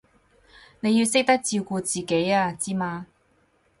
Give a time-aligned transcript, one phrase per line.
[0.79, 3.05] 你要識得照顧自己啊，知嘛？